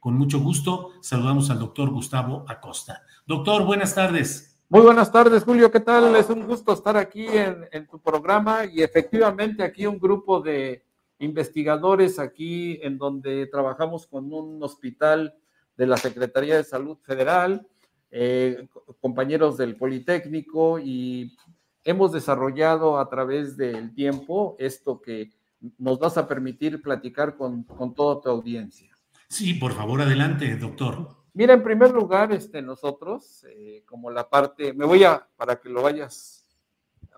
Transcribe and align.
con 0.00 0.14
mucho 0.14 0.40
gusto, 0.40 0.92
saludamos 1.02 1.50
al 1.50 1.58
doctor 1.58 1.90
Gustavo 1.90 2.46
Acosta. 2.48 3.02
Doctor, 3.26 3.64
buenas 3.64 3.94
tardes. 3.94 4.58
Muy 4.70 4.80
buenas 4.80 5.12
tardes, 5.12 5.44
Julio. 5.44 5.70
¿Qué 5.70 5.80
tal? 5.80 6.16
Es 6.16 6.30
un 6.30 6.46
gusto 6.46 6.72
estar 6.72 6.96
aquí 6.96 7.26
en, 7.28 7.86
tu 7.86 8.00
programa 8.00 8.64
y 8.64 8.82
efectivamente 8.82 9.62
aquí 9.62 9.86
un 9.86 9.98
grupo 9.98 10.40
de 10.40 10.84
investigadores 11.18 12.18
aquí 12.18 12.78
en 12.82 12.96
donde 12.96 13.46
trabajamos 13.46 14.06
con 14.06 14.32
un 14.32 14.62
hospital 14.62 15.34
de 15.76 15.86
la 15.86 15.98
Secretaría 15.98 16.56
de 16.56 16.64
Salud 16.64 16.96
Federal, 17.02 17.66
eh, 18.10 18.68
compañeros 19.00 19.58
del 19.58 19.76
Politécnico 19.76 20.78
y 20.78 21.36
hemos 21.84 22.12
desarrollado 22.12 22.98
a 22.98 23.10
través 23.10 23.56
del 23.56 23.92
tiempo 23.92 24.56
esto 24.58 25.02
que 25.02 25.30
nos 25.76 25.98
vas 25.98 26.16
a 26.16 26.26
permitir 26.26 26.80
platicar 26.80 27.36
con 27.36 27.66
toda 27.94 28.20
tu 28.22 28.30
audiencia. 28.30 28.90
Sí, 29.30 29.54
por 29.54 29.72
favor, 29.72 30.02
adelante, 30.02 30.56
doctor. 30.56 31.16
Mira, 31.34 31.54
en 31.54 31.62
primer 31.62 31.92
lugar, 31.92 32.32
este, 32.32 32.60
nosotros, 32.60 33.46
eh, 33.48 33.84
como 33.86 34.10
la 34.10 34.28
parte, 34.28 34.72
me 34.72 34.84
voy 34.84 35.04
a, 35.04 35.24
para 35.36 35.60
que 35.60 35.68
lo 35.68 35.82
vayas 35.82 36.44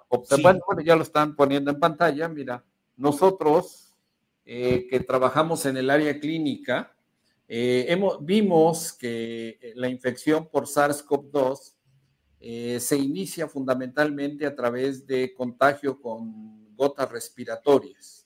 observando, 0.09 0.59
Sí. 0.61 0.65
bueno, 0.67 0.83
ya 0.83 0.95
lo 0.95 1.03
están 1.03 1.35
poniendo 1.35 1.71
en 1.71 1.81
pantalla, 1.81 2.29
mira, 2.29 2.63
nosotros 2.99 3.95
eh, 4.45 4.87
que 4.91 5.01
trabajamos 5.01 5.65
en 5.65 5.79
el 5.79 5.89
área 5.89 6.21
clínica, 6.21 6.95
eh, 7.49 7.87
hemos, 7.89 8.23
vimos 8.25 8.93
que 8.93 9.73
la 9.77 9.89
infección 9.89 10.49
por 10.51 10.67
SARS-CoV-2 10.67 11.75
eh, 12.41 12.79
se 12.81 12.99
inicia 12.99 13.49
fundamentalmente 13.49 14.45
a 14.45 14.55
través 14.55 15.07
de 15.07 15.33
contagio 15.33 16.01
con 16.01 16.75
gotas 16.75 17.11
respiratorias. 17.11 18.22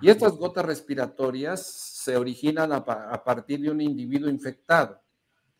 Y 0.00 0.08
estas 0.10 0.32
gotas 0.36 0.64
respiratorias 0.64 1.64
se 1.66 2.16
originan 2.16 2.72
a, 2.72 2.84
pa- 2.84 3.10
a 3.12 3.22
partir 3.22 3.60
de 3.60 3.70
un 3.70 3.80
individuo 3.80 4.30
infectado. 4.30 5.00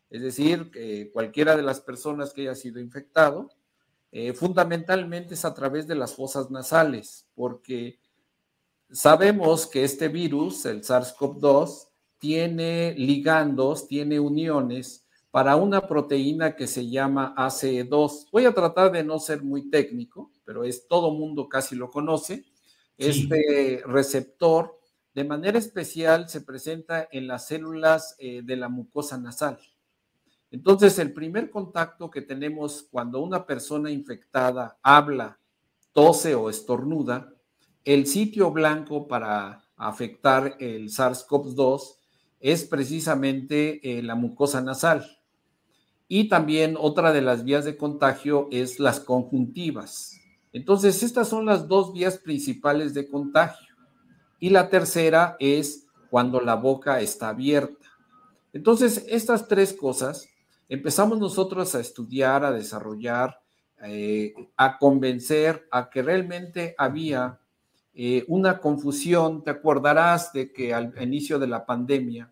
Es 0.09 0.21
decir, 0.21 0.71
que 0.71 1.09
cualquiera 1.13 1.55
de 1.55 1.63
las 1.63 1.79
personas 1.79 2.33
que 2.33 2.41
haya 2.41 2.55
sido 2.55 2.79
infectado, 2.79 3.49
eh, 4.11 4.33
fundamentalmente 4.33 5.35
es 5.35 5.45
a 5.45 5.53
través 5.53 5.87
de 5.87 5.95
las 5.95 6.15
fosas 6.15 6.51
nasales, 6.51 7.29
porque 7.33 7.99
sabemos 8.91 9.67
que 9.67 9.83
este 9.83 10.09
virus, 10.09 10.65
el 10.65 10.81
SARS-CoV-2, 10.83 11.87
tiene 12.17 12.93
ligandos, 12.97 13.87
tiene 13.87 14.19
uniones 14.19 15.07
para 15.31 15.55
una 15.55 15.87
proteína 15.87 16.55
que 16.55 16.67
se 16.67 16.89
llama 16.89 17.33
ACE2. 17.37 18.27
Voy 18.31 18.45
a 18.45 18.53
tratar 18.53 18.91
de 18.91 19.03
no 19.03 19.17
ser 19.17 19.41
muy 19.43 19.69
técnico, 19.69 20.29
pero 20.43 20.65
es 20.65 20.87
todo 20.87 21.11
mundo 21.11 21.47
casi 21.47 21.75
lo 21.75 21.89
conoce. 21.89 22.43
Este 23.01 23.81
receptor, 23.87 24.79
de 25.15 25.23
manera 25.23 25.57
especial, 25.57 26.29
se 26.29 26.41
presenta 26.41 27.07
en 27.11 27.27
las 27.27 27.47
células 27.47 28.15
eh, 28.19 28.41
de 28.43 28.55
la 28.55 28.69
mucosa 28.69 29.17
nasal. 29.17 29.57
Entonces, 30.51 30.99
el 30.99 31.11
primer 31.11 31.49
contacto 31.49 32.11
que 32.11 32.21
tenemos 32.21 32.87
cuando 32.91 33.19
una 33.21 33.47
persona 33.47 33.89
infectada 33.89 34.77
habla, 34.83 35.39
tose 35.93 36.35
o 36.35 36.49
estornuda, 36.49 37.33
el 37.85 38.05
sitio 38.05 38.51
blanco 38.51 39.07
para 39.07 39.63
afectar 39.77 40.57
el 40.59 40.89
SARS-CoV-2 40.89 41.95
es 42.39 42.65
precisamente 42.65 43.97
eh, 43.97 44.03
la 44.03 44.13
mucosa 44.13 44.61
nasal. 44.61 45.19
Y 46.07 46.29
también 46.29 46.77
otra 46.77 47.13
de 47.13 47.21
las 47.21 47.43
vías 47.43 47.65
de 47.65 47.77
contagio 47.77 48.47
es 48.51 48.79
las 48.79 48.99
conjuntivas. 48.99 50.20
Entonces, 50.53 51.01
estas 51.03 51.29
son 51.29 51.45
las 51.45 51.67
dos 51.67 51.93
vías 51.93 52.17
principales 52.17 52.93
de 52.93 53.07
contagio. 53.07 53.75
Y 54.39 54.49
la 54.49 54.69
tercera 54.69 55.35
es 55.39 55.87
cuando 56.09 56.41
la 56.41 56.55
boca 56.55 56.99
está 56.99 57.29
abierta. 57.29 57.87
Entonces, 58.53 59.05
estas 59.07 59.47
tres 59.47 59.73
cosas 59.73 60.27
empezamos 60.67 61.19
nosotros 61.19 61.73
a 61.75 61.79
estudiar, 61.79 62.43
a 62.43 62.51
desarrollar, 62.51 63.39
eh, 63.83 64.33
a 64.57 64.77
convencer 64.77 65.67
a 65.71 65.89
que 65.89 66.01
realmente 66.01 66.75
había 66.77 67.39
eh, 67.93 68.25
una 68.27 68.59
confusión. 68.59 69.43
Te 69.43 69.51
acordarás 69.51 70.33
de 70.33 70.51
que 70.51 70.73
al 70.73 70.93
inicio 71.01 71.39
de 71.39 71.47
la 71.47 71.65
pandemia, 71.65 72.31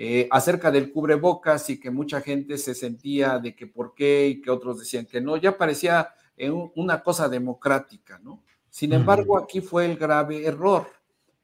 eh, 0.00 0.28
acerca 0.30 0.70
del 0.70 0.92
cubrebocas 0.92 1.70
y 1.70 1.80
que 1.80 1.90
mucha 1.90 2.20
gente 2.20 2.56
se 2.56 2.74
sentía 2.74 3.40
de 3.40 3.56
que 3.56 3.66
por 3.66 3.94
qué 3.94 4.28
y 4.28 4.40
que 4.40 4.50
otros 4.50 4.78
decían 4.78 5.06
que 5.06 5.20
no, 5.20 5.36
ya 5.36 5.58
parecía 5.58 6.10
un- 6.50 6.72
una 6.76 7.02
cosa 7.02 7.28
democrática, 7.28 8.18
¿no? 8.22 8.42
Sin 8.70 8.92
embargo, 8.92 9.38
aquí 9.38 9.60
fue 9.60 9.86
el 9.86 9.96
grave 9.96 10.44
error, 10.46 10.86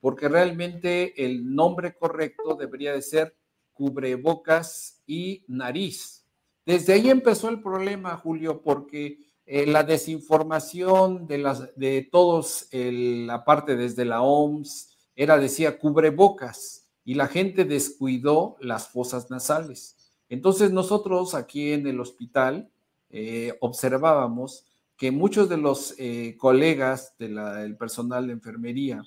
porque 0.01 0.29
realmente 0.29 1.25
el 1.25 1.55
nombre 1.55 1.95
correcto 1.97 2.55
debería 2.55 2.93
de 2.93 3.03
ser 3.03 3.35
cubrebocas 3.73 5.03
y 5.07 5.45
nariz. 5.49 6.25
Desde 6.67 6.93
ahí 6.95 7.11
empezó 7.11 7.49
el 7.49 7.61
problema, 7.63 8.17
Julio, 8.17 8.63
porque 8.63 9.19
eh, 9.47 9.67
la 9.67 9.83
desinformación 9.83 11.27
de, 11.27 11.39
las, 11.39 11.75
de 11.77 12.09
todos, 12.11 12.67
el- 12.71 13.27
la 13.27 13.45
parte 13.45 13.77
desde 13.77 14.05
la 14.07 14.23
OMS, 14.23 14.89
era, 15.17 15.37
decía, 15.39 15.79
cubrebocas, 15.79 16.89
y 17.05 17.15
la 17.15 17.27
gente 17.29 17.65
descuidó 17.67 18.57
las 18.61 18.89
fosas 18.89 19.31
nasales. 19.31 19.97
Entonces 20.31 20.71
nosotros 20.73 21.35
aquí 21.35 21.73
en 21.73 21.87
el 21.87 22.01
hospital 22.01 22.71
eh, 23.11 23.57
observábamos 23.61 24.65
que 24.97 25.11
muchos 25.11 25.49
de 25.49 25.57
los 25.57 25.95
eh, 25.99 26.37
colegas 26.39 27.15
del 27.19 27.77
personal 27.77 28.27
de 28.27 28.33
enfermería, 28.35 29.03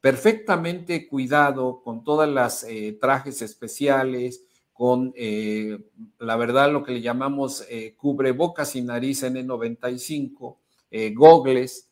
perfectamente 0.00 1.06
cuidado, 1.06 1.82
con 1.82 2.02
todas 2.04 2.28
las 2.28 2.64
eh, 2.64 2.96
trajes 3.00 3.42
especiales, 3.42 4.44
con 4.72 5.12
eh, 5.14 5.78
la 6.18 6.36
verdad 6.36 6.72
lo 6.72 6.82
que 6.82 6.92
le 6.92 7.02
llamamos 7.02 7.66
cubrebocas 7.98 8.76
y 8.76 8.82
nariz 8.82 9.22
N95, 9.22 10.56
eh, 10.90 11.12
gogles, 11.14 11.90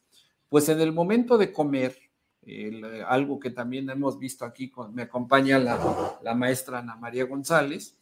pues 0.48 0.70
en 0.70 0.80
el 0.80 0.92
momento 0.92 1.36
de 1.36 1.52
comer, 1.52 1.96
algo 3.06 3.38
que 3.38 3.50
también 3.50 3.90
hemos 3.90 4.18
visto 4.18 4.46
aquí, 4.46 4.72
me 4.94 5.02
acompaña 5.02 5.58
la, 5.58 6.18
la 6.22 6.34
maestra 6.34 6.78
Ana 6.78 6.96
María 6.96 7.26
González, 7.26 7.94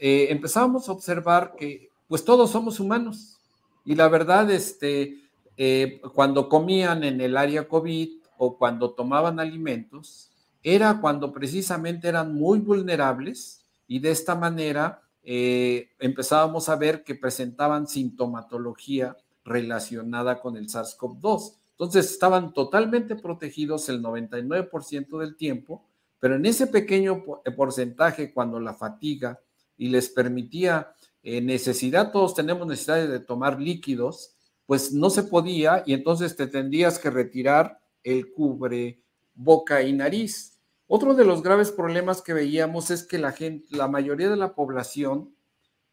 empezamos 0.00 0.88
a 0.88 0.92
observar 0.92 1.54
que 1.56 1.88
pues 2.08 2.24
todos 2.24 2.50
somos 2.50 2.80
humanos 2.80 3.38
y 3.84 3.94
la 3.94 4.08
verdad, 4.08 4.50
este, 4.50 5.18
eh, 5.56 6.00
cuando 6.14 6.48
comían 6.48 7.04
en 7.04 7.20
el 7.20 7.36
área 7.36 7.68
COVID 7.68 8.10
o 8.38 8.56
cuando 8.56 8.92
tomaban 8.92 9.40
alimentos, 9.40 10.30
era 10.62 11.00
cuando 11.00 11.32
precisamente 11.32 12.08
eran 12.08 12.34
muy 12.34 12.60
vulnerables 12.60 13.64
y 13.88 13.98
de 13.98 14.10
esta 14.10 14.34
manera 14.34 15.02
eh, 15.24 15.90
empezábamos 15.98 16.68
a 16.68 16.76
ver 16.76 17.04
que 17.04 17.14
presentaban 17.14 17.86
sintomatología 17.86 19.16
relacionada 19.44 20.40
con 20.40 20.56
el 20.56 20.68
SARS-CoV-2. 20.68 21.54
Entonces 21.72 22.10
estaban 22.10 22.52
totalmente 22.52 23.16
protegidos 23.16 23.88
el 23.88 24.02
99% 24.02 25.18
del 25.18 25.36
tiempo, 25.36 25.84
pero 26.20 26.36
en 26.36 26.46
ese 26.46 26.68
pequeño 26.68 27.24
eh, 27.44 27.50
porcentaje, 27.50 28.32
cuando 28.32 28.60
la 28.60 28.74
fatiga 28.74 29.40
y 29.76 29.88
les 29.88 30.08
permitía 30.08 30.94
eh, 31.22 31.40
necesidad, 31.40 32.10
todos 32.10 32.34
tenemos 32.34 32.66
necesidad 32.66 33.06
de 33.08 33.20
tomar 33.20 33.60
líquidos, 33.60 34.34
pues 34.66 34.92
no 34.92 35.10
se 35.10 35.22
podía 35.22 35.82
y 35.86 35.92
entonces 35.92 36.36
te 36.36 36.46
tendrías 36.46 36.98
que 36.98 37.10
retirar 37.10 37.80
el 38.02 38.32
cubre 38.32 39.00
boca 39.34 39.82
y 39.82 39.92
nariz. 39.92 40.58
Otro 40.86 41.14
de 41.14 41.24
los 41.24 41.42
graves 41.42 41.70
problemas 41.70 42.22
que 42.22 42.34
veíamos 42.34 42.90
es 42.90 43.04
que 43.04 43.18
la 43.18 43.32
gente, 43.32 43.66
la 43.70 43.88
mayoría 43.88 44.28
de 44.28 44.36
la 44.36 44.54
población 44.54 45.34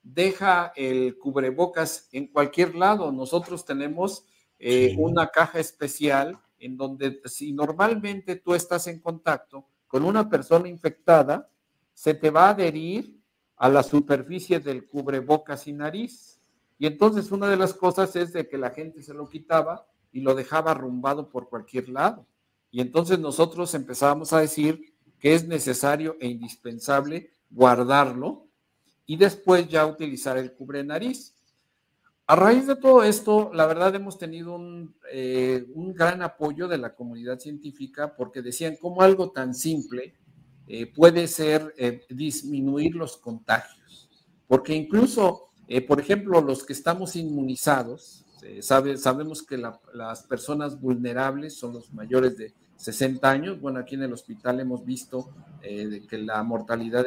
deja 0.01 0.73
el 0.75 1.17
cubrebocas 1.17 2.09
en 2.11 2.27
cualquier 2.27 2.75
lado. 2.75 3.11
Nosotros 3.11 3.65
tenemos 3.65 4.25
eh, 4.57 4.95
una 4.97 5.27
caja 5.27 5.59
especial 5.59 6.39
en 6.59 6.75
donde 6.75 7.21
si 7.25 7.53
normalmente 7.53 8.35
tú 8.35 8.53
estás 8.53 8.87
en 8.87 8.99
contacto 8.99 9.65
con 9.87 10.03
una 10.03 10.29
persona 10.29 10.67
infectada, 10.67 11.49
se 11.93 12.13
te 12.13 12.29
va 12.29 12.47
a 12.47 12.49
adherir 12.49 13.18
a 13.59 13.69
la 13.69 13.83
superficie 13.83 14.59
del 14.59 14.87
cubrebocas 14.87 15.67
y 15.67 15.73
nariz. 15.73 16.39
Y 16.79 16.87
entonces 16.87 17.29
una 17.31 17.49
de 17.49 17.57
las 17.57 17.73
cosas 17.73 18.15
es 18.15 18.31
de 18.31 18.47
que 18.47 18.57
la 18.57 18.71
gente 18.71 19.03
se 19.03 19.13
lo 19.13 19.27
quitaba 19.27 19.85
y 20.13 20.21
lo 20.21 20.33
dejaba 20.33 20.71
arrumbado 20.71 21.29
por 21.29 21.49
cualquier 21.49 21.89
lado. 21.89 22.25
Y 22.71 22.79
entonces 22.79 23.19
nosotros 23.19 23.75
empezábamos 23.75 24.31
a 24.31 24.39
decir 24.39 24.93
que 25.19 25.33
es 25.33 25.45
necesario 25.45 26.15
e 26.21 26.27
indispensable 26.27 27.31
guardarlo 27.49 28.47
y 29.05 29.17
después 29.17 29.67
ya 29.67 29.85
utilizar 29.85 30.37
el 30.37 30.53
cubre 30.53 30.83
nariz. 30.83 31.35
A 32.27 32.37
raíz 32.37 32.65
de 32.65 32.77
todo 32.77 33.03
esto, 33.03 33.51
la 33.53 33.65
verdad 33.65 33.93
hemos 33.95 34.17
tenido 34.17 34.55
un, 34.55 34.95
eh, 35.11 35.65
un 35.73 35.93
gran 35.93 36.21
apoyo 36.21 36.69
de 36.69 36.77
la 36.77 36.95
comunidad 36.95 37.39
científica 37.39 38.15
porque 38.15 38.41
decían 38.41 38.77
cómo 38.79 39.01
algo 39.01 39.31
tan 39.31 39.53
simple 39.53 40.13
eh, 40.69 40.85
puede 40.85 41.27
ser 41.27 41.73
eh, 41.77 42.05
disminuir 42.09 42.95
los 42.95 43.17
contagios. 43.17 44.09
Porque 44.47 44.73
incluso, 44.73 45.49
por 45.87 45.99
ejemplo, 45.99 46.41
los 46.41 46.63
que 46.63 46.73
estamos 46.73 47.15
inmunizados, 47.15 48.25
sabe, 48.61 48.97
sabemos 48.97 49.43
que 49.43 49.57
las 49.57 50.23
personas 50.23 50.81
vulnerables 50.81 51.55
son 51.55 51.73
los 51.73 51.93
mayores 51.93 52.35
de 52.35 52.53
60 52.77 53.29
años. 53.29 53.61
Bueno, 53.61 53.77
aquí 53.77 53.93
en 53.93 54.03
el 54.03 54.13
hospital 54.13 54.59
hemos 54.59 54.83
visto 54.83 55.29
que 55.61 56.17
la 56.17 56.41
mortalidad 56.41 57.05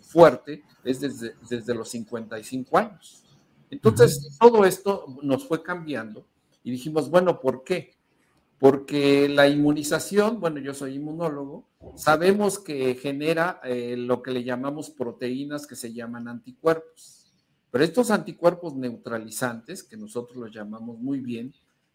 fuerte 0.00 0.64
es 0.82 0.98
desde, 0.98 1.36
desde 1.48 1.74
los 1.76 1.90
55 1.90 2.76
años. 2.76 3.22
Entonces, 3.70 4.36
todo 4.40 4.64
esto 4.64 5.16
nos 5.22 5.46
fue 5.46 5.62
cambiando 5.62 6.26
y 6.62 6.70
dijimos, 6.70 7.10
bueno, 7.10 7.40
¿por 7.40 7.62
qué? 7.64 7.93
Porque 8.64 9.28
la 9.28 9.46
inmunización, 9.46 10.40
bueno, 10.40 10.58
yo 10.58 10.72
soy 10.72 10.94
inmunólogo, 10.94 11.68
sabemos 11.96 12.58
que 12.58 12.94
genera 12.94 13.60
eh, 13.62 13.94
lo 13.94 14.22
que 14.22 14.30
le 14.30 14.42
llamamos 14.42 14.88
proteínas 14.88 15.66
que 15.66 15.76
se 15.76 15.92
llaman 15.92 16.28
anticuerpos. 16.28 17.30
Pero 17.70 17.84
estos 17.84 18.10
anticuerpos 18.10 18.74
neutralizantes, 18.74 19.82
que 19.82 19.98
nosotros 19.98 20.38
los 20.38 20.50
llamamos 20.50 20.98
muy 20.98 21.20
bien, 21.20 21.52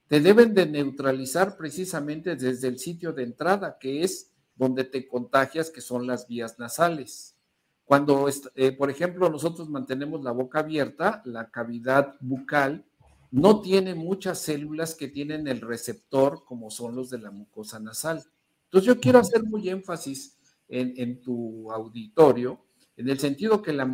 te 0.07 0.21
deben 0.21 0.53
de 0.53 0.67
neutralizar 0.67 1.57
precisamente 1.57 2.35
desde 2.35 2.67
el 2.67 2.77
sitio 2.77 3.13
de 3.13 3.23
entrada, 3.23 3.79
que 3.79 4.03
es 4.03 4.29
donde 4.55 4.83
te 4.83 5.07
contagias, 5.07 5.71
que 5.71 5.81
son 5.81 6.05
las 6.05 6.27
vías 6.27 6.59
nasales. 6.59 7.35
Cuando, 7.83 8.29
eh, 8.53 8.73
por 8.73 8.91
ejemplo, 8.91 9.27
nosotros 9.31 9.71
mantenemos 9.71 10.23
la 10.23 10.33
boca 10.33 10.59
abierta, 10.59 11.23
la 11.25 11.49
cavidad 11.49 12.15
bucal 12.19 12.85
no 13.31 13.61
tiene 13.61 13.95
muchas 13.95 14.39
células 14.39 14.95
que 14.95 15.07
tienen 15.07 15.47
el 15.47 15.61
receptor 15.61 16.43
como 16.45 16.71
son 16.71 16.95
los 16.95 17.09
de 17.09 17.19
la 17.19 17.31
mucosa 17.31 17.79
nasal. 17.79 18.23
Entonces 18.65 18.87
yo 18.87 18.99
quiero 18.99 19.19
hacer 19.19 19.43
muy 19.43 19.69
énfasis 19.69 20.37
en, 20.67 21.21
tu 21.21 21.71
auditorio, 21.71 22.63
en 22.95 23.09
el 23.09 23.19
sentido 23.19 23.61
que 23.61 23.73
las 23.73 23.87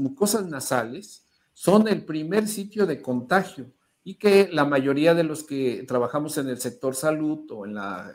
mucosas 0.00 0.46
nasales 0.46 1.26
son 1.52 1.86
el 1.86 2.04
primer 2.04 2.48
sitio 2.48 2.86
de 2.86 3.00
contagio 3.00 3.72
y 4.04 4.14
que 4.14 4.48
la 4.50 4.64
mayoría 4.64 5.14
de 5.14 5.22
los 5.22 5.44
que 5.44 5.84
trabajamos 5.86 6.38
en 6.38 6.48
el 6.48 6.58
sector 6.58 6.94
salud 6.96 7.48
o 7.50 7.66
en 7.66 7.74
las 7.74 8.12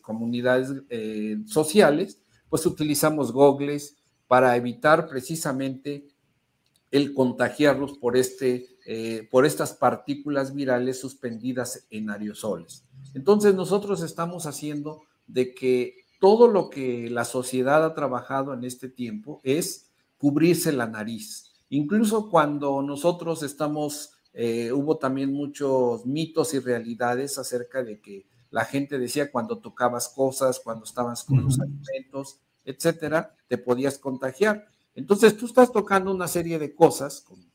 comunidades 0.00 0.72
eh, 0.88 1.38
sociales, 1.46 2.22
pues 2.48 2.64
utilizamos 2.64 3.32
gogles, 3.32 3.96
para 4.26 4.56
evitar 4.56 5.08
precisamente 5.08 6.08
el 6.90 7.14
contagiarlos 7.14 7.98
por, 7.98 8.16
este, 8.16 8.75
eh, 8.88 9.26
por 9.32 9.44
estas 9.44 9.72
partículas 9.72 10.54
virales 10.54 11.00
suspendidas 11.00 11.86
en 11.90 12.08
aerosoles. 12.08 12.84
Entonces 13.14 13.54
nosotros 13.54 14.00
estamos 14.00 14.46
haciendo 14.46 15.02
de 15.26 15.54
que 15.54 16.04
todo 16.20 16.46
lo 16.46 16.70
que 16.70 17.10
la 17.10 17.24
sociedad 17.24 17.84
ha 17.84 17.94
trabajado 17.94 18.54
en 18.54 18.62
este 18.62 18.88
tiempo 18.88 19.40
es 19.42 19.90
cubrirse 20.18 20.72
la 20.72 20.86
nariz. 20.86 21.52
Incluso 21.68 22.30
cuando 22.30 22.80
nosotros 22.80 23.42
estamos, 23.42 24.12
eh, 24.32 24.70
hubo 24.72 24.98
también 24.98 25.32
muchos 25.32 26.06
mitos 26.06 26.54
y 26.54 26.60
realidades 26.60 27.38
acerca 27.38 27.82
de 27.82 28.00
que 28.00 28.26
la 28.50 28.64
gente 28.64 28.98
decía 28.98 29.32
cuando 29.32 29.58
tocabas 29.58 30.08
cosas, 30.08 30.60
cuando 30.60 30.84
estabas 30.84 31.24
con 31.24 31.42
los 31.42 31.58
alimentos, 31.58 32.38
etcétera, 32.64 33.34
te 33.48 33.58
podías 33.58 33.98
contagiar. 33.98 34.68
Entonces 34.94 35.36
tú 35.36 35.46
estás 35.46 35.72
tocando 35.72 36.14
una 36.14 36.28
serie 36.28 36.58
de 36.58 36.74
cosas, 36.74 37.24
eh, 37.30 37.45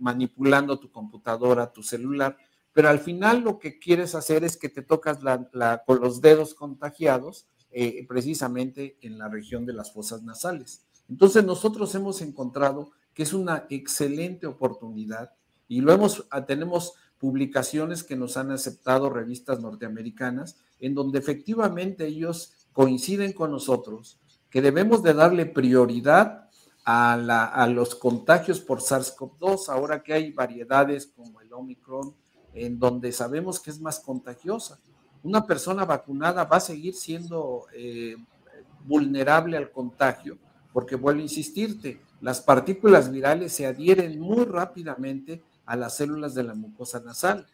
manipulando 0.00 0.78
tu 0.78 0.90
computadora, 0.90 1.72
tu 1.72 1.82
celular, 1.82 2.36
pero 2.72 2.88
al 2.88 3.00
final 3.00 3.40
lo 3.40 3.58
que 3.58 3.78
quieres 3.78 4.14
hacer 4.14 4.44
es 4.44 4.56
que 4.56 4.68
te 4.68 4.82
tocas 4.82 5.18
con 5.86 6.00
los 6.00 6.20
dedos 6.20 6.54
contagiados 6.54 7.46
eh, 7.70 8.04
precisamente 8.08 8.96
en 9.00 9.18
la 9.18 9.28
región 9.28 9.66
de 9.66 9.72
las 9.72 9.92
fosas 9.92 10.22
nasales. 10.22 10.84
Entonces 11.08 11.44
nosotros 11.44 11.94
hemos 11.94 12.20
encontrado 12.22 12.90
que 13.14 13.22
es 13.22 13.32
una 13.32 13.66
excelente 13.70 14.46
oportunidad 14.46 15.32
y 15.68 15.80
lo 15.80 15.96
ah, 16.30 16.46
tenemos 16.46 16.94
publicaciones 17.18 18.02
que 18.02 18.16
nos 18.16 18.36
han 18.36 18.50
aceptado 18.50 19.10
revistas 19.10 19.60
norteamericanas 19.60 20.56
en 20.80 20.94
donde 20.94 21.18
efectivamente 21.18 22.06
ellos 22.06 22.52
coinciden 22.72 23.32
con 23.32 23.50
nosotros 23.50 24.18
que 24.50 24.62
debemos 24.62 25.02
de 25.02 25.14
darle 25.14 25.46
prioridad 25.46 26.49
a, 26.92 27.66
los 27.68 27.94
contagios 27.94 28.60
por 28.60 28.80
SARS-CoV-2, 28.80 29.68
ahora 29.68 30.02
que 30.02 30.12
hay 30.12 30.32
variedades 30.32 31.06
como 31.06 31.40
el 31.40 31.52
Omicron, 31.52 32.14
en 32.52 32.78
donde 32.78 33.12
sabemos 33.12 33.60
que 33.60 33.70
es 33.70 33.80
más 33.80 34.00
contagiosa. 34.00 34.80
Una 35.22 35.46
persona 35.46 35.84
vacunada 35.84 36.44
va 36.44 36.56
a 36.56 36.60
seguir 36.60 36.94
siendo 36.94 37.66
eh, 37.74 38.16
vulnerable 38.84 39.56
al 39.56 39.70
contagio, 39.70 40.38
porque 40.72 40.96
vuelvo 40.96 41.20
a 41.20 41.24
insistirte, 41.24 42.00
las 42.20 42.40
partículas 42.40 43.10
virales 43.10 43.52
se 43.52 43.66
adhieren 43.66 44.18
muy 44.18 44.44
rápidamente 44.44 45.42
a 45.66 45.76
las 45.76 45.96
células 45.96 46.34
de 46.34 46.42
la 46.42 46.54
mucosa 46.54 47.00
nasal. 47.00 47.46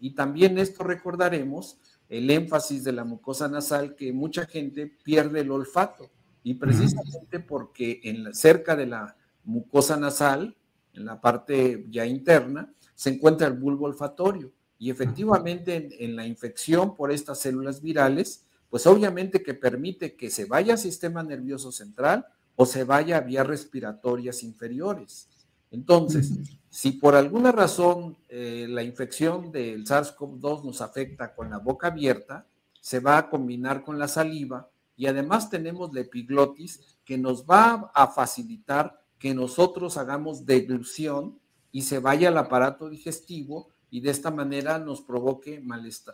Y 0.00 0.14
también 0.14 0.58
esto 0.58 0.82
recordaremos 0.82 1.78
el 2.08 2.30
énfasis 2.30 2.82
de 2.82 2.92
la 2.92 3.04
mucosa 3.04 3.48
nasal 3.48 3.94
que 3.94 4.12
mucha 4.12 4.46
gente 4.46 4.86
pierde 5.04 5.40
el 5.40 5.50
olfato 5.50 6.10
y 6.42 6.54
precisamente 6.54 7.40
porque 7.40 8.00
en 8.04 8.34
cerca 8.34 8.76
de 8.76 8.86
la 8.86 9.16
mucosa 9.44 9.96
nasal, 9.96 10.56
en 10.94 11.04
la 11.04 11.20
parte 11.20 11.86
ya 11.90 12.06
interna, 12.06 12.72
se 12.94 13.10
encuentra 13.10 13.46
el 13.46 13.54
bulbo 13.54 13.86
olfatorio. 13.86 14.52
Y 14.78 14.90
efectivamente 14.90 16.04
en, 16.04 16.16
la 16.16 16.26
infección 16.26 16.96
por 16.96 17.12
estas 17.12 17.38
células 17.40 17.82
virales, 17.82 18.46
pues 18.70 18.86
obviamente 18.86 19.42
que 19.42 19.54
permite 19.54 20.16
que 20.16 20.30
se 20.30 20.46
vaya 20.46 20.74
al 20.74 20.78
sistema 20.78 21.22
nervioso 21.22 21.70
central 21.70 22.26
o 22.56 22.64
se 22.64 22.84
vaya 22.84 23.18
a 23.18 23.20
vías 23.20 23.46
respiratorias 23.46 24.42
inferiores. 24.42 25.28
Entonces, 25.70 26.32
si 26.70 26.92
por 26.92 27.14
alguna 27.14 27.52
razón 27.52 28.16
eh, 28.28 28.66
la 28.68 28.82
infección 28.82 29.52
del 29.52 29.84
SARS-CoV-2 29.84 30.64
nos 30.64 30.80
afecta 30.80 31.34
con 31.34 31.50
la 31.50 31.58
boca 31.58 31.88
abierta, 31.88 32.46
se 32.80 33.00
va 33.00 33.18
a 33.18 33.28
combinar 33.28 33.84
con 33.84 33.98
la 33.98 34.08
saliva 34.08 34.68
y 35.00 35.06
además 35.06 35.48
tenemos 35.48 35.94
la 35.94 36.02
epiglotis 36.02 36.98
que 37.06 37.16
nos 37.16 37.46
va 37.46 37.90
a 37.94 38.06
facilitar 38.06 39.02
que 39.18 39.32
nosotros 39.32 39.96
hagamos 39.96 40.44
deglución 40.44 41.38
y 41.72 41.82
se 41.82 42.00
vaya 42.00 42.28
al 42.28 42.36
aparato 42.36 42.90
digestivo 42.90 43.70
y 43.88 44.02
de 44.02 44.10
esta 44.10 44.30
manera 44.30 44.78
nos 44.78 45.00
provoque 45.00 45.62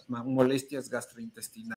molestias 0.09 0.88
gastrointestinales. 0.88 1.76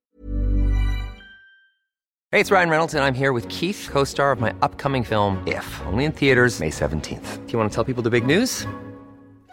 Hey, 2.32 2.40
it's 2.40 2.52
Ryan 2.52 2.70
Reynolds 2.70 2.94
and 2.94 3.04
I'm 3.04 3.16
here 3.16 3.34
with 3.34 3.48
Keith, 3.50 3.90
co-star 3.92 4.32
of 4.32 4.40
my 4.40 4.54
upcoming 4.62 5.04
film 5.04 5.42
If, 5.48 5.66
only 5.88 6.06
in 6.06 6.12
theaters 6.12 6.60
May 6.60 6.70
17th. 6.70 7.48
Do 7.48 7.52
you 7.52 7.58
want 7.58 7.72
to 7.72 7.76
tell 7.76 7.84
people 7.84 8.04
the 8.04 8.12
big 8.12 8.28
news? 8.28 8.68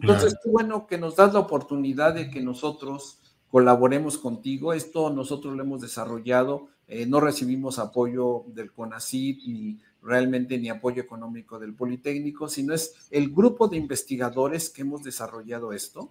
Entonces, 0.00 0.36
qué 0.42 0.50
bueno 0.50 0.86
que 0.86 0.98
nos 0.98 1.16
das 1.16 1.32
la 1.32 1.40
oportunidad 1.40 2.14
de 2.14 2.30
que 2.30 2.40
nosotros 2.40 3.18
colaboremos 3.50 4.18
contigo. 4.18 4.72
Esto 4.72 5.10
nosotros 5.10 5.56
lo 5.56 5.62
hemos 5.62 5.80
desarrollado. 5.80 6.68
Eh, 6.88 7.06
no 7.06 7.20
recibimos 7.20 7.78
apoyo 7.78 8.44
del 8.48 8.72
CONACYT 8.72 9.46
ni 9.46 9.80
realmente 10.02 10.58
ni 10.58 10.68
apoyo 10.68 11.02
económico 11.02 11.58
del 11.58 11.74
Politécnico, 11.74 12.48
sino 12.48 12.74
es 12.74 12.94
el 13.10 13.30
grupo 13.32 13.66
de 13.68 13.76
investigadores 13.76 14.70
que 14.70 14.82
hemos 14.82 15.02
desarrollado 15.02 15.72
esto. 15.72 16.10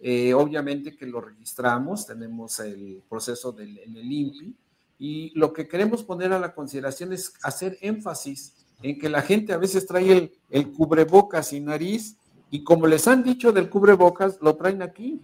Eh, 0.00 0.34
obviamente 0.34 0.96
que 0.96 1.06
lo 1.06 1.20
registramos, 1.20 2.06
tenemos 2.06 2.58
el 2.58 3.02
proceso 3.08 3.52
del, 3.52 3.78
en 3.78 3.96
el 3.96 4.10
INPI 4.12 4.56
y 4.98 5.32
lo 5.38 5.52
que 5.52 5.68
queremos 5.68 6.02
poner 6.02 6.32
a 6.32 6.40
la 6.40 6.52
consideración 6.52 7.12
es 7.12 7.34
hacer 7.42 7.78
énfasis 7.80 8.66
en 8.82 8.98
que 8.98 9.08
la 9.08 9.22
gente 9.22 9.52
a 9.52 9.58
veces 9.58 9.86
trae 9.86 10.10
el, 10.10 10.32
el 10.50 10.72
cubrebocas 10.72 11.52
y 11.52 11.60
nariz 11.60 12.16
y 12.52 12.64
como 12.64 12.86
les 12.86 13.08
han 13.08 13.24
dicho 13.24 13.50
del 13.50 13.70
cubrebocas, 13.70 14.38
lo 14.42 14.54
traen 14.56 14.82
aquí 14.82 15.22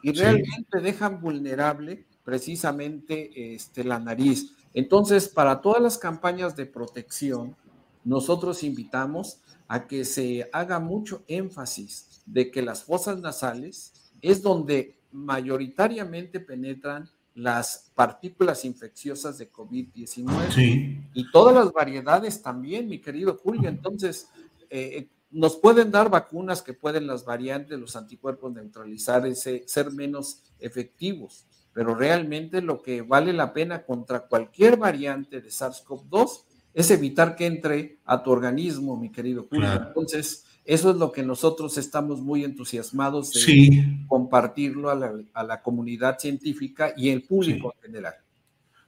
y 0.00 0.12
realmente 0.12 0.80
dejan 0.80 1.20
vulnerable 1.20 2.06
precisamente 2.22 3.54
este, 3.54 3.82
la 3.82 3.98
nariz. 3.98 4.54
Entonces, 4.72 5.28
para 5.28 5.60
todas 5.60 5.82
las 5.82 5.98
campañas 5.98 6.54
de 6.54 6.66
protección, 6.66 7.56
nosotros 8.04 8.62
invitamos 8.62 9.40
a 9.66 9.88
que 9.88 10.04
se 10.04 10.48
haga 10.52 10.78
mucho 10.78 11.24
énfasis 11.26 12.22
de 12.26 12.52
que 12.52 12.62
las 12.62 12.84
fosas 12.84 13.18
nasales 13.18 13.92
es 14.22 14.40
donde 14.40 14.96
mayoritariamente 15.10 16.38
penetran 16.38 17.10
las 17.34 17.90
partículas 17.96 18.64
infecciosas 18.64 19.36
de 19.36 19.50
COVID-19 19.50 20.52
Sí. 20.52 21.00
y 21.12 21.28
todas 21.32 21.56
las 21.56 21.72
variedades 21.72 22.40
también, 22.40 22.86
mi 22.86 23.00
querido 23.00 23.36
Julio. 23.36 23.68
Entonces, 23.68 24.28
eh, 24.70 25.08
nos 25.30 25.56
pueden 25.56 25.90
dar 25.90 26.10
vacunas 26.10 26.62
que 26.62 26.72
pueden 26.72 27.06
las 27.06 27.24
variantes, 27.24 27.78
los 27.78 27.96
anticuerpos 27.96 28.52
neutralizar, 28.52 29.26
ese, 29.26 29.64
ser 29.66 29.92
menos 29.92 30.42
efectivos, 30.58 31.46
pero 31.72 31.94
realmente 31.94 32.62
lo 32.62 32.82
que 32.82 33.02
vale 33.02 33.32
la 33.32 33.52
pena 33.52 33.84
contra 33.84 34.20
cualquier 34.26 34.76
variante 34.76 35.40
de 35.40 35.48
SARS-CoV-2 35.50 36.28
es 36.74 36.90
evitar 36.90 37.36
que 37.36 37.46
entre 37.46 37.98
a 38.04 38.22
tu 38.22 38.30
organismo, 38.30 38.96
mi 38.96 39.10
querido 39.10 39.46
Julio. 39.48 39.66
Claro. 39.66 39.88
Entonces, 39.88 40.44
eso 40.64 40.90
es 40.90 40.96
lo 40.96 41.12
que 41.12 41.22
nosotros 41.22 41.78
estamos 41.78 42.20
muy 42.20 42.44
entusiasmados 42.44 43.32
de 43.32 43.40
Sí. 43.40 44.04
compartirlo 44.06 44.90
a 44.90 44.94
la, 44.94 45.12
a 45.34 45.42
la 45.42 45.62
comunidad 45.62 46.18
científica 46.18 46.92
y 46.96 47.08
el 47.10 47.22
público 47.22 47.74
en 47.76 47.82
general. 47.86 48.14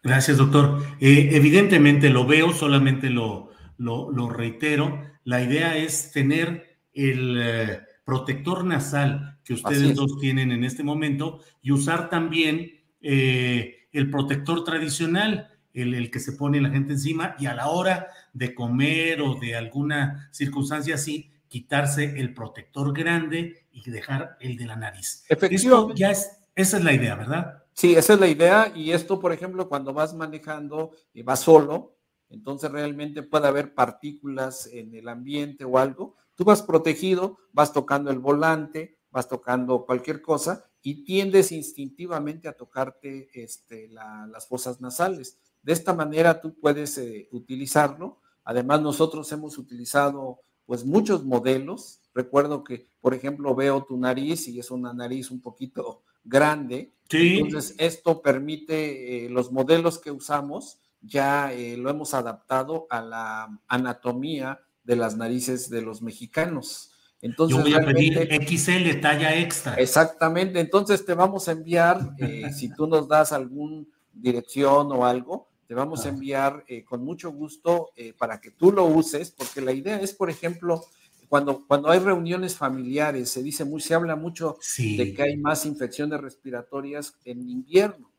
Gracias, 0.02 0.38
doctor. 0.38 0.82
Eh, 1.00 1.30
evidentemente 1.32 2.10
lo 2.10 2.26
veo, 2.26 2.52
solamente 2.52 3.10
lo, 3.10 3.50
lo, 3.78 4.10
lo 4.10 4.28
reitero. 4.28 5.00
La 5.24 5.42
idea 5.42 5.76
es 5.76 6.12
tener 6.12 6.78
el 6.92 7.40
eh, 7.40 7.80
protector 8.04 8.64
nasal 8.64 9.38
que 9.44 9.54
ustedes 9.54 9.82
es. 9.82 9.96
dos 9.96 10.18
tienen 10.18 10.52
en 10.52 10.64
este 10.64 10.82
momento 10.82 11.40
y 11.62 11.72
usar 11.72 12.08
también 12.08 12.70
eh, 13.00 13.88
el 13.92 14.10
protector 14.10 14.64
tradicional, 14.64 15.48
el, 15.72 15.94
el 15.94 16.10
que 16.10 16.20
se 16.20 16.32
pone 16.32 16.60
la 16.60 16.70
gente 16.70 16.92
encima 16.92 17.36
y 17.38 17.46
a 17.46 17.54
la 17.54 17.68
hora 17.68 18.08
de 18.32 18.54
comer 18.54 19.20
o 19.22 19.34
de 19.36 19.56
alguna 19.56 20.28
circunstancia 20.32 20.96
así, 20.96 21.30
quitarse 21.48 22.20
el 22.20 22.32
protector 22.32 22.96
grande 22.96 23.66
y 23.72 23.90
dejar 23.90 24.36
el 24.40 24.56
de 24.56 24.66
la 24.66 24.76
nariz. 24.76 25.24
Efectivamente. 25.28 25.94
ya 25.98 26.12
es, 26.12 26.30
esa 26.54 26.78
es 26.78 26.84
la 26.84 26.92
idea, 26.92 27.16
¿verdad? 27.16 27.64
Sí, 27.72 27.94
esa 27.94 28.14
es 28.14 28.20
la 28.20 28.28
idea 28.28 28.72
y 28.74 28.92
esto, 28.92 29.18
por 29.18 29.32
ejemplo, 29.32 29.68
cuando 29.68 29.92
vas 29.92 30.14
manejando 30.14 30.92
y 31.12 31.22
vas 31.22 31.40
solo, 31.40 31.96
entonces 32.30 32.70
realmente 32.70 33.22
puede 33.22 33.46
haber 33.48 33.74
partículas 33.74 34.66
en 34.66 34.94
el 34.94 35.08
ambiente 35.08 35.64
o 35.64 35.78
algo. 35.78 36.16
Tú 36.34 36.44
vas 36.44 36.62
protegido, 36.62 37.38
vas 37.52 37.72
tocando 37.72 38.10
el 38.10 38.18
volante, 38.18 38.96
vas 39.10 39.28
tocando 39.28 39.84
cualquier 39.84 40.22
cosa 40.22 40.64
y 40.82 41.04
tiendes 41.04 41.52
instintivamente 41.52 42.48
a 42.48 42.54
tocarte 42.54 43.28
este, 43.34 43.88
la- 43.88 44.26
las 44.26 44.46
fosas 44.48 44.80
nasales. 44.80 45.38
De 45.62 45.72
esta 45.74 45.92
manera 45.92 46.40
tú 46.40 46.54
puedes 46.58 46.96
eh, 46.96 47.28
utilizarlo. 47.32 48.20
Además, 48.44 48.80
nosotros 48.80 49.30
hemos 49.32 49.58
utilizado 49.58 50.40
pues 50.64 50.84
muchos 50.84 51.24
modelos. 51.24 52.00
Recuerdo 52.14 52.64
que, 52.64 52.86
por 53.00 53.12
ejemplo, 53.12 53.54
veo 53.54 53.84
tu 53.84 53.96
nariz 53.98 54.48
y 54.48 54.58
es 54.58 54.70
una 54.70 54.94
nariz 54.94 55.30
un 55.30 55.40
poquito 55.42 56.02
grande. 56.24 56.92
Sí. 57.10 57.38
Entonces, 57.40 57.74
esto 57.78 58.22
permite, 58.22 59.26
eh, 59.26 59.28
los 59.28 59.52
modelos 59.52 59.98
que 59.98 60.10
usamos, 60.12 60.78
ya 61.02 61.52
eh, 61.52 61.76
lo 61.76 61.90
hemos 61.90 62.14
adaptado 62.14 62.86
a 62.90 63.00
la 63.02 63.60
anatomía 63.68 64.60
de 64.84 64.96
las 64.96 65.16
narices 65.16 65.70
de 65.70 65.82
los 65.82 66.02
mexicanos. 66.02 66.92
Entonces, 67.22 67.56
Yo 67.56 67.62
voy 67.62 67.74
a 67.74 67.84
pedir 67.84 68.18
XL, 68.18 69.00
talla 69.00 69.36
extra. 69.36 69.74
Exactamente, 69.74 70.58
entonces 70.60 71.04
te 71.04 71.14
vamos 71.14 71.48
a 71.48 71.52
enviar, 71.52 72.14
eh, 72.18 72.50
si 72.54 72.72
tú 72.74 72.86
nos 72.86 73.08
das 73.08 73.32
alguna 73.32 73.84
dirección 74.12 74.90
o 74.92 75.04
algo, 75.06 75.48
te 75.66 75.74
vamos 75.74 76.04
a 76.04 76.08
enviar 76.08 76.64
eh, 76.66 76.84
con 76.84 77.04
mucho 77.04 77.30
gusto 77.30 77.90
para 78.18 78.40
que 78.40 78.50
tú 78.50 78.72
lo 78.72 78.86
uses, 78.86 79.30
porque 79.30 79.60
la 79.60 79.72
idea 79.72 80.00
es, 80.00 80.12
por 80.12 80.28
ejemplo, 80.28 80.84
cuando, 81.28 81.64
cuando 81.64 81.88
hay 81.90 82.00
reuniones 82.00 82.56
familiares, 82.56 83.30
se 83.30 83.40
dice 83.40 83.64
muy, 83.64 83.80
se 83.80 83.94
habla 83.94 84.16
mucho 84.16 84.56
Sí. 84.60 84.96
de 84.96 85.14
que 85.14 85.22
hay 85.22 85.36
más 85.36 85.64
infecciones 85.64 86.20
respiratorias 86.20 87.14
en 87.24 87.48
invierno 87.48 88.10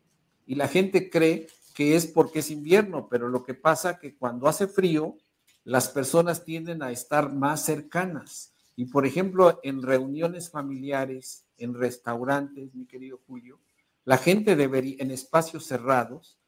y 0.46 0.54
la 0.54 0.66
gente 0.66 1.10
cree 1.10 1.46
que 1.74 1.96
es 1.96 2.06
porque 2.06 2.40
es 2.40 2.50
invierno, 2.50 3.08
pero 3.08 3.28
lo 3.28 3.42
que 3.42 3.54
pasa 3.54 3.98
que 3.98 4.16
cuando 4.16 4.48
hace 4.48 4.66
frío, 4.66 5.16
las 5.64 5.88
personas 5.88 6.44
tienden 6.44 6.82
a 6.82 6.90
estar 6.90 7.32
más 7.32 7.64
cercanas. 7.64 8.52
Y 8.76 8.86
por 8.86 9.06
ejemplo, 9.06 9.60
en 9.62 9.82
reuniones 9.82 10.50
familiares, 10.50 11.46
en 11.56 11.74
restaurantes, 11.74 12.74
mi 12.74 12.86
querido 12.86 13.20
Julio, 13.26 13.60
la 14.04 14.18
gente 14.18 14.56
debería, 14.56 14.96
en 14.98 15.10
espacios 15.10 15.66
cerrados, 15.66 16.38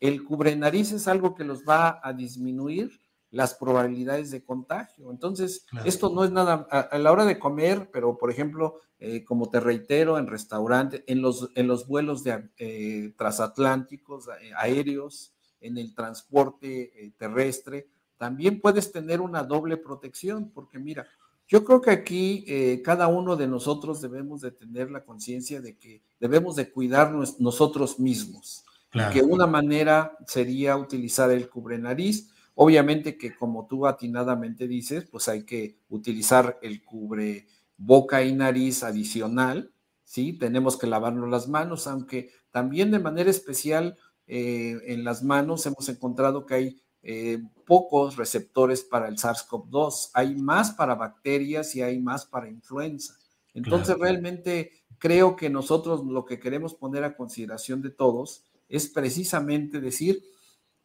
el 0.00 0.24
cubrenariz 0.24 0.92
es 0.92 1.08
algo 1.08 1.34
que 1.34 1.44
los 1.44 1.64
va 1.64 2.00
a 2.02 2.12
disminuir 2.12 3.00
las 3.30 3.54
probabilidades 3.54 4.30
de 4.30 4.42
contagio. 4.44 5.10
Entonces, 5.10 5.66
Claro. 5.68 5.86
esto 5.88 6.10
no 6.10 6.24
es 6.24 6.30
nada 6.30 6.66
a, 6.70 6.80
a 6.80 6.98
la 6.98 7.12
hora 7.12 7.24
de 7.26 7.38
comer, 7.38 7.90
pero 7.92 8.16
por 8.16 8.30
ejemplo, 8.30 8.80
eh, 9.00 9.24
como 9.24 9.48
te 9.50 9.60
reitero, 9.60 10.18
en 10.18 10.26
restaurantes, 10.26 11.02
en 11.06 11.20
los, 11.22 11.50
en 11.54 11.66
los 11.66 11.86
vuelos 11.86 12.24
de, 12.24 12.48
eh, 12.58 13.12
transatlánticos, 13.18 14.28
eh, 14.40 14.50
aéreos, 14.56 15.32
en 15.60 15.76
el 15.78 15.94
transporte 15.94 16.92
eh, 17.06 17.12
terrestre, 17.18 17.88
también 18.16 18.60
puedes 18.60 18.90
tener 18.92 19.20
una 19.20 19.42
doble 19.42 19.76
protección, 19.76 20.50
porque 20.50 20.78
mira, 20.78 21.06
yo 21.46 21.64
creo 21.64 21.80
que 21.80 21.90
aquí 21.90 22.44
cada 22.84 23.08
uno 23.08 23.34
de 23.36 23.46
nosotros 23.46 24.02
debemos 24.02 24.42
de 24.42 24.50
tener 24.50 24.90
la 24.90 25.02
conciencia 25.04 25.62
de 25.62 25.78
que 25.78 26.02
debemos 26.20 26.56
de 26.56 26.70
cuidarnos 26.70 27.40
nosotros 27.40 27.98
mismos 27.98 28.64
Claro. 28.90 29.12
que 29.14 29.22
una 29.22 29.46
manera 29.46 30.16
sería 30.26 30.76
utilizar 30.76 31.30
el 31.30 31.48
cubrenariz. 31.48 32.30
Obviamente 32.60 33.16
que 33.16 33.36
como 33.36 33.66
tú 33.68 33.86
atinadamente 33.86 34.66
dices, 34.66 35.04
pues 35.10 35.28
hay 35.28 35.44
que 35.44 35.78
utilizar 35.88 36.58
el 36.62 36.84
cubre 36.84 37.46
boca 37.76 38.24
y 38.24 38.32
nariz 38.34 38.82
adicional, 38.82 39.72
¿sí? 40.02 40.32
Tenemos 40.32 40.76
que 40.76 40.88
lavarnos 40.88 41.28
las 41.30 41.46
manos, 41.48 41.86
aunque 41.86 42.30
también 42.50 42.90
de 42.90 42.98
manera 42.98 43.30
especial 43.30 43.96
eh, 44.26 44.76
en 44.86 45.04
las 45.04 45.22
manos 45.22 45.64
hemos 45.66 45.88
encontrado 45.88 46.46
que 46.46 46.54
hay 46.54 46.82
eh, 47.02 47.38
pocos 47.64 48.16
receptores 48.16 48.82
para 48.82 49.06
el 49.08 49.16
SARS-CoV-2, 49.18 50.10
hay 50.14 50.34
más 50.34 50.72
para 50.72 50.96
bacterias 50.96 51.76
y 51.76 51.82
hay 51.82 52.00
más 52.00 52.26
para 52.26 52.48
influenza. 52.48 53.14
Entonces 53.54 53.96
Claro. 53.96 54.02
realmente 54.02 54.72
creo 54.98 55.36
que 55.36 55.48
nosotros 55.48 56.04
lo 56.04 56.24
que 56.24 56.40
queremos 56.40 56.74
poner 56.74 57.04
a 57.04 57.16
consideración 57.16 57.82
de 57.82 57.90
todos 57.90 58.44
es 58.68 58.88
precisamente 58.88 59.80
decir, 59.80 60.22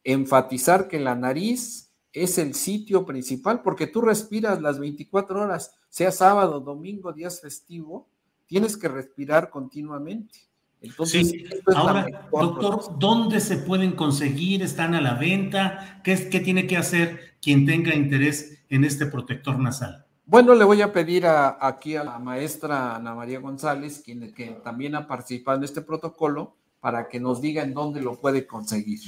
enfatizar 0.04 0.86
que 0.88 1.00
la 1.00 1.14
nariz 1.14 1.90
es 2.12 2.38
el 2.38 2.54
sitio 2.54 3.04
principal, 3.04 3.62
porque 3.62 3.86
tú 3.86 4.00
respiras 4.00 4.60
las 4.62 4.78
24 4.78 5.40
horas, 5.42 5.74
sea 5.88 6.12
sábado, 6.12 6.60
domingo, 6.60 7.12
días 7.12 7.40
festivo, 7.40 8.08
tienes 8.46 8.76
que 8.76 8.88
respirar 8.88 9.50
continuamente. 9.50 10.38
Entonces, 10.80 11.30
Sí, 11.30 11.44
es 11.50 11.74
ahora, 11.74 12.06
doctor. 12.30 12.98
¿dónde 12.98 13.40
se 13.40 13.56
pueden 13.56 13.92
conseguir? 13.92 14.62
¿Están 14.62 14.94
a 14.94 15.00
la 15.00 15.14
venta? 15.14 16.00
¿Qué, 16.04 16.12
es- 16.12 16.26
qué 16.26 16.40
tiene 16.40 16.66
que 16.66 16.76
hacer 16.76 17.36
quien 17.40 17.64
tenga 17.64 17.94
interés 17.94 18.58
en 18.68 18.84
este 18.84 19.06
protector 19.06 19.58
nasal? 19.58 20.04
Bueno, 20.26 20.54
le 20.54 20.64
voy 20.64 20.82
a 20.82 20.92
pedir 20.92 21.24
aquí 21.26 21.96
a 21.96 22.04
la 22.04 22.18
maestra 22.18 22.96
Ana 22.96 23.14
María 23.14 23.40
González, 23.40 24.02
quien 24.04 24.32
que 24.34 24.48
también 24.62 24.94
ha 24.94 25.06
participado 25.06 25.58
en 25.58 25.64
este 25.64 25.80
protocolo, 25.82 26.54
para 26.80 27.08
que 27.08 27.18
nos 27.18 27.40
diga 27.40 27.62
en 27.62 27.72
dónde 27.74 28.00
lo 28.02 28.20
puede 28.20 28.46
conseguir. 28.46 29.00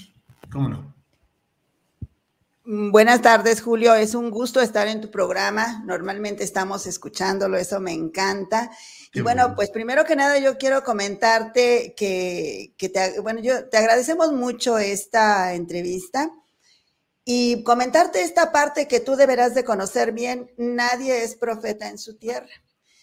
¿Cómo 0.50 0.68
no? 0.68 0.94
Mm, 2.64 2.90
buenas 2.90 3.22
tardes, 3.22 3.62
Julio. 3.62 3.94
Es 3.94 4.14
un 4.14 4.30
gusto 4.30 4.60
estar 4.60 4.88
en 4.88 5.00
tu 5.00 5.10
programa. 5.10 5.82
Normalmente 5.84 6.42
estamos 6.42 6.86
escuchándolo, 6.86 7.56
eso 7.56 7.80
me 7.80 7.92
encanta. 7.92 8.70
y 9.12 9.20
bueno, 9.20 9.54
pues 9.54 9.70
primero 9.70 10.04
que 10.04 10.16
nada 10.16 10.38
yo 10.38 10.58
quiero 10.58 10.82
comentarte 10.82 11.94
que, 11.96 12.74
que 12.76 12.88
te, 12.88 13.20
bueno, 13.20 13.40
yo 13.40 13.68
te 13.68 13.78
agradecemos 13.78 14.32
mucho 14.32 14.78
esta 14.78 15.54
entrevista 15.54 16.30
y 17.24 17.62
comentarte 17.62 18.22
esta 18.22 18.52
parte 18.52 18.88
que 18.88 19.00
tú 19.00 19.16
deberás 19.16 19.54
de 19.54 19.64
conocer 19.64 20.12
bien. 20.12 20.50
Nadie 20.56 21.22
es 21.22 21.36
profeta 21.36 21.88
en 21.88 21.98
su 21.98 22.16
tierra. 22.16 22.48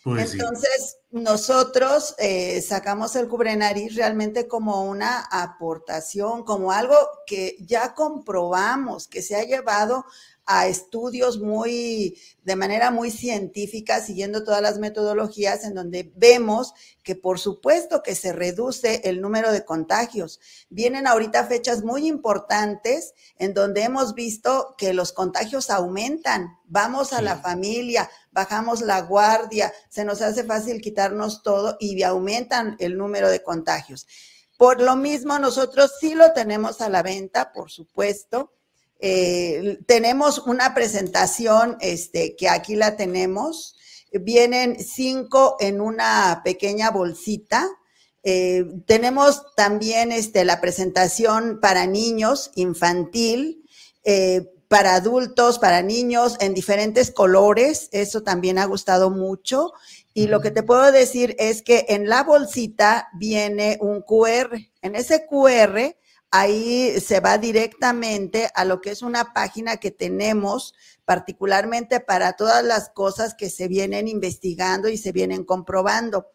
Pues 0.04 0.34
Entonces, 0.34 0.98
nosotros 1.14 2.16
eh, 2.18 2.60
sacamos 2.64 3.16
el 3.16 3.28
cubre 3.28 3.56
nariz 3.56 3.96
realmente 3.96 4.48
como 4.48 4.84
una 4.86 5.20
aportación, 5.22 6.44
como 6.44 6.72
algo 6.72 6.96
que 7.28 7.56
ya 7.60 7.94
comprobamos, 7.94 9.08
que 9.08 9.22
se 9.22 9.36
ha 9.36 9.44
llevado 9.44 10.06
a 10.46 10.68
estudios 10.68 11.40
muy, 11.40 12.20
de 12.44 12.56
manera 12.56 12.92
muy 12.92 13.12
científica, 13.12 14.02
siguiendo 14.02 14.44
todas 14.44 14.62
las 14.62 14.78
metodologías 14.78 15.64
en 15.64 15.74
donde 15.74 16.12
vemos 16.16 16.74
que 17.02 17.16
por 17.16 17.40
supuesto 17.40 18.04
que 18.04 18.16
se 18.16 18.34
reduce 18.34 19.02
el 19.06 19.22
número 19.22 19.52
de 19.52 19.64
contagios. 19.64 20.40
Vienen 20.70 21.08
ahorita 21.08 21.46
fechas 21.46 21.84
muy 21.84 22.08
importantes 22.08 23.14
en 23.38 23.54
donde 23.54 23.84
hemos 23.84 24.14
visto 24.14 24.76
que 24.78 24.94
los 24.94 25.14
contagios 25.14 25.70
aumentan. 25.70 26.58
Vamos 26.66 27.14
a 27.14 27.22
la 27.22 27.38
familia, 27.38 28.10
bajamos 28.32 28.82
la 28.82 29.02
guardia, 29.02 29.72
se 29.90 30.04
nos 30.04 30.22
hace 30.22 30.44
fácil 30.44 30.82
quitarnos 30.82 31.44
todo 31.44 31.78
y 31.80 32.04
aumentan 32.04 32.76
el 32.80 32.98
número 32.98 33.30
de 33.30 33.44
contagios. 33.44 34.08
Por 34.58 34.82
lo 34.82 34.96
mismo, 34.96 35.40
nosotros 35.40 35.94
sí 36.00 36.16
lo 36.16 36.32
tenemos 36.34 36.82
a 36.82 36.90
la 36.90 37.02
venta, 37.02 37.52
por 37.52 37.72
supuesto 37.72 38.52
eh, 39.00 39.80
tenemos 39.86 40.40
una 40.40 40.74
presentación 40.74 41.78
este, 41.82 42.36
que 42.36 42.50
aquí 42.50 42.76
la 42.76 42.96
tenemos. 42.96 43.76
Vienen 44.12 44.80
cinco 44.80 45.58
en 45.60 45.82
una 45.82 46.42
pequeña 46.44 46.92
bolsita. 46.92 47.68
Eh, 48.24 48.66
tenemos 48.86 49.54
también 49.56 50.12
este, 50.12 50.46
la 50.46 50.62
presentación 50.62 51.60
para 51.60 51.86
niños, 51.88 52.52
infantil, 52.56 53.66
eh, 54.06 54.50
para 54.70 54.96
adultos, 54.96 55.60
para 55.60 55.82
niños, 55.82 56.38
en 56.40 56.54
diferentes 56.54 57.12
colores. 57.12 57.90
Eso 57.92 58.24
también 58.24 58.58
ha 58.58 58.66
gustado 58.66 59.10
mucho. 59.10 59.74
Y 60.14 60.28
lo 60.28 60.42
que 60.42 60.52
te 60.52 60.64
puedo 60.64 60.92
decir 60.92 61.36
es 61.40 61.62
que 61.62 61.86
en 61.90 62.08
la 62.08 62.24
bolsita 62.24 63.10
viene 63.14 63.78
un 63.82 64.02
QR. 64.02 64.58
En 64.82 64.96
ese 64.96 65.26
QR 65.28 65.96
ahí 66.34 67.00
se 67.00 67.20
va 67.20 67.38
directamente 67.38 68.50
a 68.56 68.66
lo 68.66 68.82
que 68.82 68.90
es 68.90 69.04
una 69.04 69.34
página 69.34 69.78
que 69.78 69.92
tenemos 69.92 70.74
particularmente 71.06 72.00
para 72.00 72.34
todas 72.34 72.64
las 72.64 72.90
cosas 72.90 73.36
que 73.36 73.52
se 73.52 73.68
vienen 73.68 74.08
investigando 74.08 74.90
y 74.90 74.98
se 74.98 75.12
vienen 75.12 75.44
comprobando. 75.44 76.26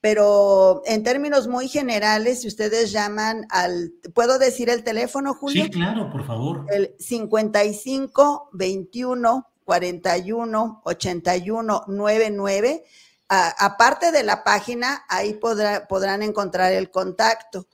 Pero 0.00 0.82
en 0.84 1.04
términos 1.04 1.46
muy 1.46 1.68
generales, 1.68 2.40
si 2.40 2.48
ustedes 2.48 2.90
llaman 2.90 3.46
al, 3.50 3.92
¿puedo 4.14 4.40
decir 4.40 4.68
el 4.68 4.82
teléfono, 4.82 5.32
Julio? 5.32 5.64
Sí, 5.64 5.70
claro, 5.70 6.10
por 6.10 6.26
favor. 6.26 6.66
El 6.68 6.96
55 6.98 8.50
21 8.52 9.46
41 9.64 10.82
81 10.84 11.84
99 11.86 12.84
aparte 13.28 14.12
de 14.12 14.22
la 14.22 14.44
página, 14.44 15.04
ahí 15.08 15.34
podrán 15.34 16.22
encontrar 16.22 16.72
el 16.72 16.90
contacto. 16.90 17.66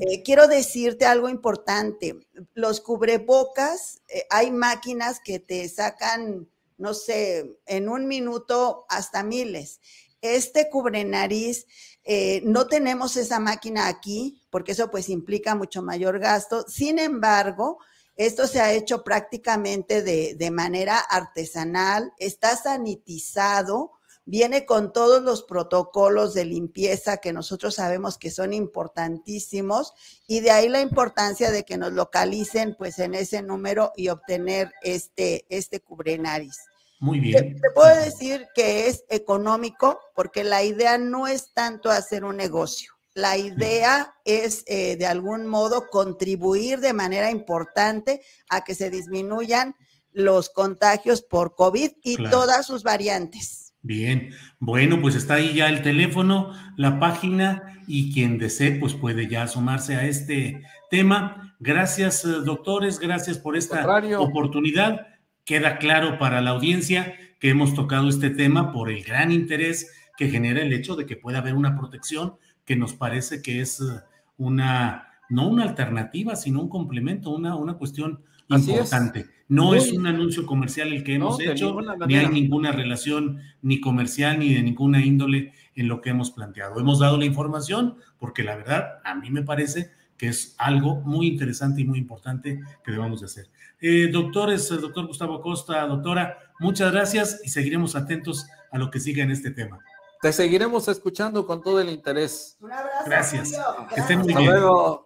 Eh, 0.00 0.22
quiero 0.24 0.48
decirte 0.48 1.06
algo 1.06 1.28
importante. 1.28 2.18
Los 2.54 2.80
cubrebocas, 2.80 4.02
eh, 4.08 4.26
hay 4.30 4.50
máquinas 4.50 5.20
que 5.20 5.38
te 5.38 5.68
sacan, 5.68 6.48
no 6.76 6.94
sé, 6.94 7.58
en 7.66 7.88
un 7.88 8.08
minuto 8.08 8.84
hasta 8.88 9.22
miles. 9.22 9.80
Este 10.20 10.68
cubre 10.70 11.04
nariz, 11.04 11.66
eh, 12.02 12.40
no 12.44 12.66
tenemos 12.66 13.16
esa 13.16 13.38
máquina 13.38 13.86
aquí, 13.86 14.42
porque 14.50 14.72
eso 14.72 14.90
pues 14.90 15.08
implica 15.08 15.54
mucho 15.54 15.82
mayor 15.82 16.18
gasto. 16.18 16.64
Sin 16.68 16.98
embargo, 16.98 17.78
esto 18.16 18.48
se 18.48 18.60
ha 18.60 18.72
hecho 18.72 19.04
prácticamente 19.04 20.02
de, 20.02 20.34
de 20.34 20.50
manera 20.50 20.98
artesanal, 20.98 22.12
está 22.18 22.56
sanitizado 22.56 23.95
viene 24.26 24.66
con 24.66 24.92
todos 24.92 25.22
los 25.22 25.44
protocolos 25.44 26.34
de 26.34 26.44
limpieza 26.44 27.18
que 27.18 27.32
nosotros 27.32 27.76
sabemos 27.76 28.18
que 28.18 28.30
son 28.30 28.52
importantísimos 28.52 29.94
y 30.26 30.40
de 30.40 30.50
ahí 30.50 30.68
la 30.68 30.80
importancia 30.80 31.50
de 31.50 31.64
que 31.64 31.78
nos 31.78 31.92
localicen 31.92 32.74
pues 32.76 32.98
en 32.98 33.14
ese 33.14 33.40
número 33.40 33.92
y 33.96 34.08
obtener 34.08 34.72
este, 34.82 35.46
este 35.48 35.80
cubrenariz. 35.80 36.58
Muy 36.98 37.20
bien. 37.20 37.60
Te, 37.60 37.70
puedo 37.70 37.94
decir 37.94 38.48
que 38.54 38.88
es 38.88 39.04
económico 39.08 40.00
porque 40.14 40.42
la 40.44 40.64
idea 40.64 40.98
no 40.98 41.28
es 41.28 41.52
tanto 41.54 41.90
hacer 41.90 42.24
un 42.24 42.36
negocio. 42.36 42.92
La 43.14 43.38
idea 43.38 44.14
es 44.24 44.64
eh, 44.66 44.96
de 44.96 45.06
algún 45.06 45.46
modo 45.46 45.88
contribuir 45.88 46.80
de 46.80 46.92
manera 46.92 47.30
importante 47.30 48.22
a 48.50 48.64
que 48.64 48.74
se 48.74 48.90
disminuyan 48.90 49.76
los 50.12 50.50
contagios 50.50 51.22
por 51.22 51.54
COVID 51.54 51.92
y 52.02 52.16
todas 52.28 52.66
sus 52.66 52.82
variantes. 52.82 53.65
Bien, 53.86 54.30
bueno, 54.58 55.00
pues 55.00 55.14
está 55.14 55.34
ahí 55.34 55.54
ya 55.54 55.68
el 55.68 55.80
teléfono, 55.80 56.52
la 56.76 56.98
página 56.98 57.80
y 57.86 58.12
quien 58.12 58.36
desee, 58.36 58.72
pues 58.72 58.94
puede 58.94 59.28
ya 59.28 59.44
asomarse 59.44 59.94
a 59.94 60.06
este 60.08 60.60
tema. 60.90 61.54
Gracias, 61.60 62.24
eh, 62.24 62.40
doctores, 62.44 62.98
gracias 62.98 63.38
por 63.38 63.56
esta 63.56 63.86
oportunidad. 64.18 65.06
Queda 65.44 65.78
claro 65.78 66.18
para 66.18 66.40
la 66.40 66.50
audiencia 66.50 67.14
que 67.38 67.50
hemos 67.50 67.74
tocado 67.74 68.08
este 68.08 68.30
tema 68.30 68.72
por 68.72 68.90
el 68.90 69.04
gran 69.04 69.30
interés 69.30 69.88
que 70.16 70.30
genera 70.30 70.62
el 70.62 70.72
hecho 70.72 70.96
de 70.96 71.06
que 71.06 71.16
pueda 71.16 71.38
haber 71.38 71.54
una 71.54 71.78
protección 71.78 72.34
que 72.64 72.74
nos 72.74 72.92
parece 72.92 73.40
que 73.40 73.60
es 73.60 73.80
eh, 73.80 74.00
una, 74.36 75.05
no 75.28 75.48
una 75.48 75.64
alternativa, 75.64 76.36
sino 76.36 76.60
un 76.60 76.68
complemento, 76.68 77.30
una, 77.30 77.56
una 77.56 77.74
cuestión 77.74 78.20
importante. 78.48 79.26
No 79.48 79.74
es 79.74 79.92
un 79.92 80.06
anuncio 80.06 80.44
comercial 80.44 80.92
el 80.92 81.04
que 81.04 81.14
hemos 81.14 81.40
hecho, 81.40 81.76
ni 82.06 82.16
hay 82.16 82.28
ninguna 82.28 82.72
relación 82.72 83.38
ni 83.62 83.80
comercial 83.80 84.40
ni 84.40 84.54
de 84.54 84.62
ninguna 84.62 85.04
índole 85.04 85.52
en 85.74 85.88
lo 85.88 86.00
que 86.00 86.10
hemos 86.10 86.30
planteado. 86.32 86.80
Hemos 86.80 86.98
dado 86.98 87.16
la 87.16 87.26
información 87.26 87.96
porque 88.18 88.42
la 88.42 88.56
verdad 88.56 89.00
a 89.04 89.14
mí 89.14 89.30
me 89.30 89.42
parece 89.42 89.92
que 90.16 90.28
es 90.28 90.54
algo 90.58 90.96
muy 91.02 91.28
interesante 91.28 91.82
y 91.82 91.84
muy 91.84 91.98
importante 91.98 92.60
que 92.84 92.90
debamos 92.90 93.20
de 93.20 93.26
hacer. 93.26 93.50
Eh, 93.80 94.08
doctores, 94.10 94.68
doctor 94.68 95.06
Gustavo 95.06 95.40
Costa, 95.40 95.86
doctora, 95.86 96.38
muchas 96.58 96.90
gracias 96.90 97.40
y 97.44 97.50
seguiremos 97.50 97.94
atentos 97.94 98.46
a 98.72 98.78
lo 98.78 98.90
que 98.90 98.98
siga 98.98 99.22
en 99.22 99.30
este 99.30 99.50
tema. 99.50 99.78
Te 100.22 100.32
seguiremos 100.32 100.88
escuchando 100.88 101.46
con 101.46 101.62
todo 101.62 101.80
el 101.80 101.90
interés. 101.90 102.56
Un 102.60 102.72
abrazo. 102.72 103.04
Gracias. 103.04 103.52
Que 103.94 104.00
estén 104.00 104.20
muy 104.20 104.34
bien. 104.34 104.46
Luego. 104.46 105.05